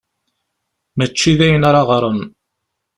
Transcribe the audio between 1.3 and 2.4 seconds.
d ayen ara ɣren.